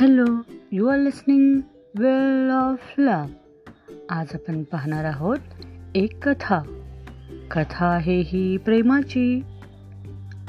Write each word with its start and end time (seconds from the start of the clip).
Hello 0.00 0.24
you 0.72 0.86
are 0.86 0.98
listening 0.98 1.60
well 1.98 2.50
of 2.50 2.94
love. 2.98 3.24
आज 4.10 4.26
आपण 4.34 4.62
पाहणार 4.62 5.04
आहोत 5.04 5.38
एक 5.94 6.28
कथा. 6.28 6.62
कथा 7.50 7.86
आहे 7.86 8.20
ही 8.20 8.56
प्रेमाची 8.56 9.40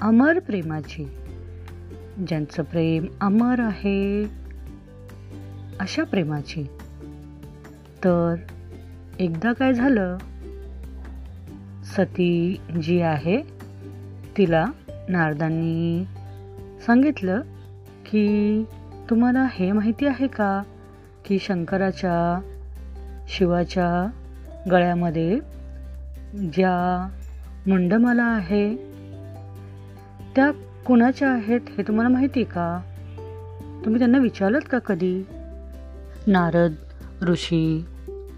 अमर 0.02 0.40
प्रेमाची. 0.40 1.06
ज्यांचं 2.28 2.64
प्रेम 2.64 3.06
अमर 3.22 3.60
आहे 3.60 4.24
अशा 5.80 6.04
प्रेमाची. 6.04 6.64
तर 8.04 8.36
एकदा 9.20 9.54
काय 9.54 9.74
झालं? 9.74 10.18
सती 11.84 12.60
जी 12.84 13.02
आहे 13.02 13.42
तिला 14.38 14.66
नारदांनी 15.10 16.06
सांगितलं 16.86 17.42
की 18.06 18.64
तुम्हाला 19.10 19.48
हे 19.52 19.72
माहिती 19.72 20.08
आहे 20.08 20.28
का 20.28 20.64
की 21.26 21.40
शंकराच्या 21.40 22.42
शिवाच्या 23.28 24.10
गळ्यामध्ये 24.72 25.40
ज्या 26.54 27.10
मुंडमाला 27.68 28.24
आहे 28.24 28.76
त्या 30.36 30.52
कुणाच्या 30.86 31.30
आहेत 31.30 31.62
हे 31.78 31.84
तुम्हाला 31.84 32.10
माहिती 32.10 32.40
आहे 32.40 32.52
का? 32.52 32.82
तुम्ही 33.86 34.00
त्यांना 34.00 34.18
विचारलं 34.18 34.60
का 34.60 34.80
कधी? 34.80 35.24
नारद 36.28 36.74
ऋषी 37.24 37.86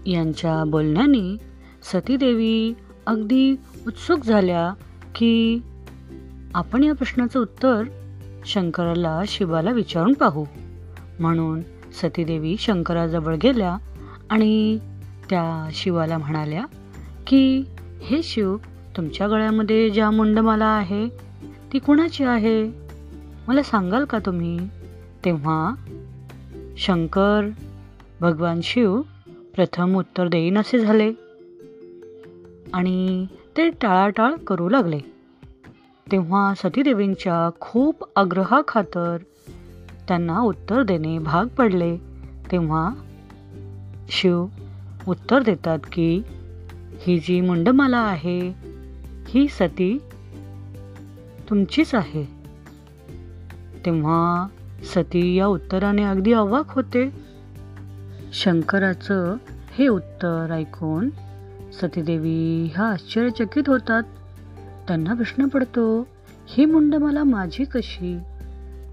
यांच्या 0.06 0.64
बोलण्याने 0.64 1.36
सतीदेवी 1.82 2.74
अगदी 3.06 3.56
उत्सुक 3.86 4.24
झाल्या 4.24 4.74
की 5.14 5.62
आपण 6.54 6.84
या 6.84 6.94
प्रश्नाचं 6.94 7.40
उत्तर 7.40 7.82
शंकराला 8.48 9.22
शिवाला 9.28 9.70
विचारून 9.70 10.12
पाहू. 10.12 10.44
म्हणून 11.20 11.60
सतीदेवी 11.92 12.56
शंकराजवळ 12.58 13.36
गेल्या 13.42 13.76
आणि 14.30 14.78
त्या 15.30 15.68
शिवाला 15.72 16.18
म्हणाल्या 16.18 16.64
की 17.26 17.64
हे 18.02 18.22
शिव 18.22 18.56
तुमच्या 18.96 19.28
गळ्यामध्ये 19.28 19.90
ज्या 19.90 20.10
मुंडमाला 20.10 20.66
आहे 20.66 21.08
ती 21.72 21.78
कुणाची 21.78 22.24
आहे? 22.24 22.72
मला 23.48 23.62
सांगाल 23.62 24.04
का 24.04 24.18
तुम्ही? 24.18 24.58
तेव्हा 25.24 25.74
शंकर 26.76 27.48
भगवान 28.20 28.60
शिव 28.62 29.00
प्रथम 29.54 29.96
उत्तर 29.96 30.28
देईन 30.28 30.58
असे 30.58 30.78
झाले. 30.78 31.12
आणि 32.72 33.26
ते 33.56 33.68
टाळाटाळ 33.68 34.34
करू 34.34 34.68
लागले. 34.68 35.17
तेव्हा 36.12 36.54
सतीदेवींच्या 36.54 37.50
खूप 37.60 38.04
आग्रहाखातर 38.16 39.16
त्यांना 40.08 40.40
उत्तर 40.40 40.82
देणे 40.82 41.18
भाग 41.18 41.46
पडले. 41.46 41.96
तेव्हा 42.52 42.90
शिव 44.08 44.46
उत्तर 45.08 45.42
देतात 45.42 45.78
की 45.92 46.22
ही 46.98 47.18
जी 47.18 47.40
मुंडमाला 47.40 47.98
आहे 47.98 48.52
ही 49.28 49.48
सती 49.48 49.98
तुमचीच 51.50 51.94
आहे. 51.94 52.24
तेव्हा 53.86 54.48
सती 54.94 55.34
या 55.34 55.46
उत्तराने 55.46 56.02
अगदी 56.02 56.32
अवाक 56.32 56.64
होते. 56.68 57.10
शंकराचं 58.32 59.36
हे 59.78 59.88
उत्तर 59.88 60.50
ऐकून 60.50 61.10
सतीदेवी 61.72 62.70
ह्या 62.74 62.86
आश्चर्यचकित 62.86 63.62
होतात. 63.66 64.02
त्यांना 64.88 65.14
प्रश्न 65.14 65.46
पडतो 65.48 66.08
ही 66.48 66.64
मुंड 66.64 66.94
मला 66.94 67.24
माझी 67.24 67.64
कशी? 67.64 68.18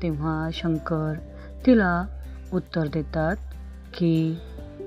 तेव्हा 0.01 0.49
शंकर 0.53 1.13
तिला 1.65 2.05
उत्तर 2.53 2.87
देतात 2.87 3.35
की 3.93 4.37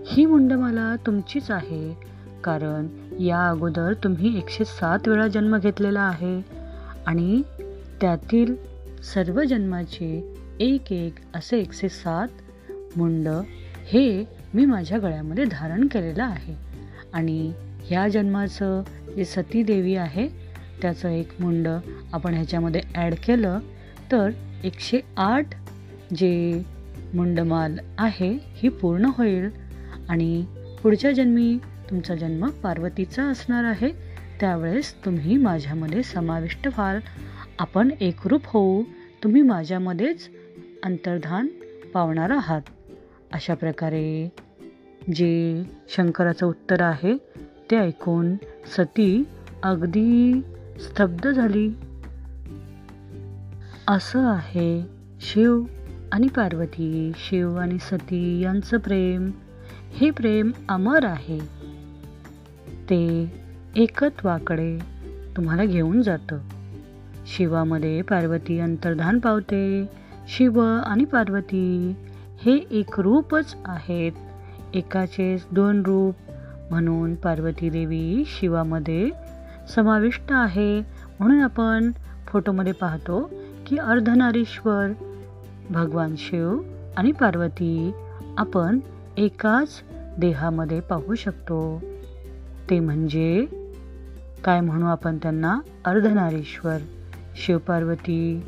ही 0.07 0.27
मुंड 0.27 0.53
मला 0.53 0.97
तुमचीच 1.07 1.51
आहे 1.51 1.97
कारण 2.45 2.87
या 3.21 3.49
अगोदर 3.49 3.93
तुम्ही 3.93 4.39
एकशे 4.39 4.65
सात 4.65 5.09
वेळा 5.09 5.29
जन्म 5.29 5.59
घेतलेला 5.59 6.01
आहे 6.01 6.43
आणि 7.07 7.43
त्यातील 8.01 8.55
सर्व 9.15 9.43
जन्माचे 9.45 10.37
एक 10.61 10.93
एक 10.93 11.15
असे 11.35 11.59
एकशे 11.59 11.89
सात 11.89 12.29
मुंड 12.97 13.29
हे 13.87 14.25
मी 14.55 14.65
माझ्या 14.65 14.99
गळ्यामध्ये 14.99 15.45
धारण 15.45 15.87
केलेलं 15.87 16.25
आहे 16.25 16.55
आणि 17.13 17.53
ह्या 17.85 18.09
जन्माचं 18.09 18.83
जे 19.17 19.25
सती 19.25 19.63
देवी 19.63 19.95
आहे 19.95 20.48
त्याचं 20.83 21.09
एक 21.09 21.29
मुंड 21.41 21.69
आपण 22.13 22.35
ह्याच्यामध्ये 22.35 22.81
ॲड 22.95 23.15
केलं 23.15 23.59
तर 24.13 24.31
एकशे 24.65 25.01
आठ 25.17 25.47
जे 26.15 26.63
मुंडमाल 27.15 27.79
आहे 27.99 28.39
ही 28.45 28.69
पूर्ण 28.69 29.05
होईल. 29.05 29.49
आणि 30.09 30.45
पुढच्या 30.83 31.13
जन्मी 31.13 31.59
तुमचा 31.91 32.15
जन्म 32.15 32.47
पार्वतीचा 32.47 33.23
असणार 33.25 33.65
आहे. 33.65 33.91
त्यावेळेस 34.41 35.05
तुम्ही 35.05 35.37
माझ्यामध्ये 35.37 36.03
समाविष्ट 36.03 36.67
व्हाल. 36.67 36.99
आपण 37.59 37.91
एकरूप 38.01 38.41
होऊ. 38.45 38.83
तुम्ही 39.25 39.43
माझ्यामध्येच 39.43 40.29
अंतर्धान 40.83 41.47
पावणार 41.95 42.31
आहात. 42.31 42.61
अशा 43.33 43.55
प्रकारे 43.55 44.33
जे 45.15 45.63
शंकराचं 45.89 46.47
उत्तर 46.47 46.83
आहे 46.83 47.17
ते 47.71 47.77
ऐकून 47.77 48.35
सती 48.77 49.25
अगदी 49.63 50.41
स्तब्ध 50.79 51.31
झाली. 51.31 51.71
असं 53.89 54.27
आहे 54.27 54.87
शिव 55.21 55.63
आणि 56.13 56.29
पार्वती 56.29 57.13
शिव 57.17 57.57
आणि 57.57 57.79
सती 57.79 58.41
यांचं 58.41 58.79
प्रेम. 58.79 59.31
हे 59.93 60.11
प्रेम 60.11 60.51
अमर 60.69 61.05
आहे. 61.05 61.39
ते 62.91 63.33
एकत्वाकडे 63.77 64.79
तुम्हाला 65.37 65.65
घेऊन 65.65 66.03
जातं. 66.03 66.39
शिवामध्ये 67.37 68.03
पार्वती 68.03 68.59
अंतर्धान 68.59 69.19
पावते. 69.19 69.87
शिव 70.29 70.61
आणि 70.61 71.05
पार्वती 71.05 71.95
हे 72.43 72.57
एक 72.71 73.01
रूपच 73.01 73.57
आहेत. 73.65 74.13
एकाचेच 74.75 75.47
दोन 75.53 75.83
रूप. 75.87 76.15
म्हणून 76.71 77.15
पार्वती 77.15 77.71
देवी 77.71 78.23
शिवामध्ये 78.27 79.11
समाविष्ट 79.69 80.23
आहे. 80.31 80.81
म्हणून 81.21 81.41
आपण 81.41 81.91
फोटोमध्ये 82.27 82.73
पाहतो 82.73 83.31
की 83.67 83.77
अर्धनारीश्वर 83.77 84.93
भगवान 85.71 86.15
शिव 86.19 86.61
आणि 86.97 87.13
पार्वती 87.13 87.93
आपण 88.39 88.79
एकाच 89.17 89.83
देहामध्ये 90.19 90.81
पाहू 90.81 91.15
शकतो. 91.15 91.83
ते 92.71 92.81
म्हणजे 92.81 93.47
काय 94.45 94.61
म्हणू 94.61 94.87
आपण 94.87 95.17
त्यांना? 95.17 95.59
अर्धनारीश्वर 95.85 96.79
शिवपार्वती 97.47 98.43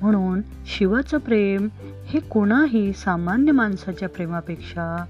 म्हणून 0.00 0.40
शिवाचं 0.66 1.18
प्रेम 1.18 1.68
हे 2.06 2.20
कोणाही 2.20 2.92
सामान्य 2.92 3.52
माणसाच्या 3.52 4.08
प्रेमापेक्षा 4.08 5.04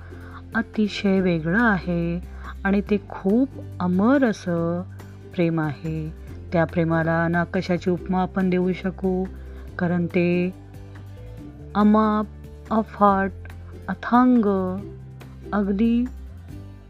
अतिशय 0.55 1.21
वेगळं 1.21 1.63
आहे. 1.63 2.33
आणि 2.65 2.81
ते 2.81 2.97
खूप 3.09 3.49
अमर 3.81 4.25
असं 4.25 4.83
प्रेम 5.35 5.61
आहे. 5.61 6.15
त्या 6.53 6.65
प्रेमाला 6.65 7.29
ना 7.29 7.45
कशाची 7.45 7.91
उपमा 7.91 8.23
आपण 8.23 8.51
देऊ 8.51 8.73
शकू? 8.73 9.25
कारण 9.79 10.07
ते 10.07 10.55
अमाप 11.75 12.27
अफाट 12.71 13.31
अथांग 13.89 14.45
अगदी 15.53 16.05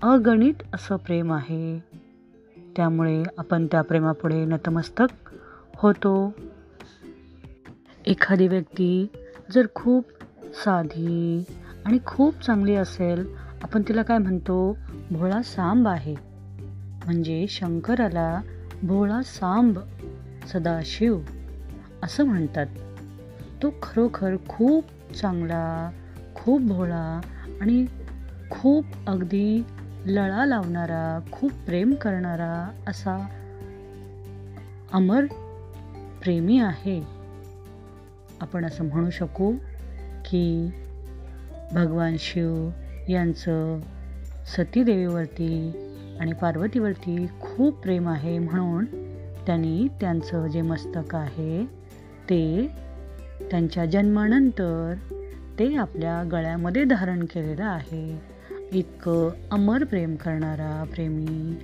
अगणित 0.03 0.55
असं 0.75 0.97
प्रेम 0.97 1.33
आहे. 1.33 1.85
त्यामुळे 2.77 3.23
आपण 3.39 3.67
त्या 3.67 3.83
प्रेमापुढे 3.83 4.45
नतमस्तक 4.45 5.31
होतो. 5.75 6.33
एखादी 8.07 8.49
व्यक्ती 8.49 9.07
जर 9.55 9.67
खूप 9.75 10.05
साधी 10.65 11.45
आणि 11.85 11.99
खूप 12.07 12.43
चांगली 12.43 12.75
असेल 12.75 13.27
आपण 13.63 13.83
तिला 13.89 14.03
काय 14.03 14.19
म्हणतो? 14.19 14.77
भोळा 15.11 15.43
सांब 15.43 15.89
आहे. 15.89 16.32
म्हणजे 17.05 17.47
शंकराला 17.49 18.41
भोळा 18.83 19.23
सांब 19.23 19.79
सदाशिव 20.53 21.21
असं 22.03 22.25
म्हणतात. 22.25 22.67
तो 23.63 23.75
खरोखर 23.83 24.37
खूप 24.49 25.15
चांगला 25.15 25.91
खूप 26.35 26.61
भोळा 26.63 27.21
आणि 27.61 27.87
खूप 28.51 28.85
अगदी 29.07 29.65
लळा 30.07 30.47
लावणारा 30.47 31.21
खूप 31.33 31.53
प्रेम 31.67 31.95
करणारा 31.95 32.71
असा 32.87 33.27
अमर 34.93 35.25
प्रेमी 36.23 36.59
आहे. 36.59 37.03
आपण 38.41 38.65
असं 38.65 38.85
म्हणू 38.85 39.11
शकू 39.11 39.53
की 40.25 40.71
भगवान 41.73 42.17
शिव 42.19 42.69
यांचं 43.09 43.81
सतीदेवीवरती 44.47 45.73
आणि 46.21 46.33
पार्वतीवरती 46.33 47.27
खूप 47.41 47.83
प्रेम 47.83 48.09
आहे 48.09 48.39
म्हणून 48.39 48.85
त्यांनी 49.47 49.89
त्यांचं 50.01 50.47
जे 50.47 50.63
मस्तक 50.63 51.15
आहे 51.15 51.65
ते 52.31 52.71
त्यांच्या 53.51 53.87
जन्मानंतर 53.87 54.95
ते 55.59 55.77
आपल्या 55.77 56.23
गळ्यामध्ये 56.33 56.85
धारण 56.85 57.25
केलेलं 57.25 57.65
आहे. 57.65 58.33
इतकं 58.73 59.31
अमर 59.51 59.85
प्रेम 59.85 60.15
करणारा 60.15 60.85
प्रेमी 60.95 61.55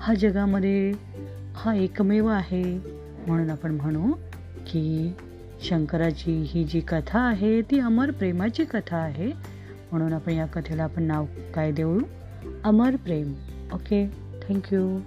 हा 0.00 0.14
जगामध्ये 0.14 0.92
हा 1.54 1.74
एकमेव 1.74 2.26
आहे 2.26 2.78
म्हणून 3.26 3.50
आपण 3.50 3.70
म्हणू 3.70 4.12
की 4.66 5.12
शंकराची 5.62 6.44
ही 6.48 6.64
जी 6.64 6.80
कथा 6.80 7.20
आहे 7.20 7.62
ती 7.62 7.78
अमर 7.78 8.10
प्रेमाची 8.10 8.64
कथा 8.64 8.96
आहे 8.96 9.32
म्हणून 9.92 10.12
आपण 10.12 10.32
या 10.32 10.46
कथेला 10.46 10.84
आपण 10.84 11.02
नाव 11.02 11.26
काय 11.54 11.72
देऊ? 11.72 11.98
अमर 12.64 12.96
प्रेम. 12.96 13.32
okay 13.72 14.08
thank 14.46 14.70
you. 14.70 15.04